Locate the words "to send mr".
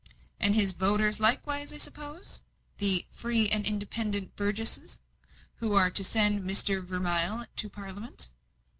5.91-6.83